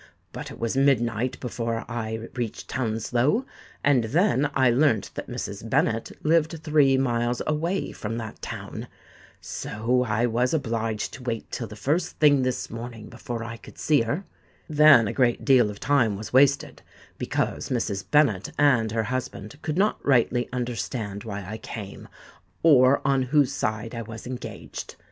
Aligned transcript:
But 0.31 0.49
it 0.49 0.57
was 0.59 0.75
midnight 0.75 1.39
before 1.39 1.85
I 1.87 2.27
reached 2.33 2.71
Hounslow; 2.71 3.45
and 3.83 4.05
then 4.05 4.49
I 4.55 4.71
learnt 4.71 5.11
that 5.13 5.27
Mrs. 5.29 5.69
Bennet 5.69 6.11
lived 6.25 6.63
three 6.63 6.97
miles 6.97 7.39
away 7.45 7.91
from 7.91 8.17
that 8.17 8.41
town. 8.41 8.87
So 9.41 10.01
I 10.01 10.25
was 10.25 10.55
obliged 10.55 11.13
to 11.13 11.21
wait 11.23 11.51
till 11.51 11.67
the 11.67 11.75
first 11.75 12.17
thing 12.17 12.41
this 12.41 12.71
morning 12.71 13.09
before 13.09 13.43
I 13.43 13.57
could 13.57 13.77
see 13.77 14.01
her. 14.01 14.23
Then 14.67 15.07
a 15.07 15.13
great 15.13 15.45
deal 15.45 15.69
of 15.69 15.79
time 15.79 16.17
was 16.17 16.33
wasted, 16.33 16.81
because 17.19 17.69
Mrs. 17.69 18.03
Bennet 18.09 18.51
and 18.57 18.91
her 18.93 19.03
husband 19.03 19.59
could 19.61 19.77
not 19.77 20.03
rightly 20.03 20.49
understand 20.51 21.25
why 21.25 21.45
I 21.47 21.59
came, 21.59 22.07
or 22.63 23.07
on 23.07 23.21
whose 23.21 23.53
side 23.53 23.93
I 23.93 24.01
was 24.01 24.25
engaged. 24.25 24.95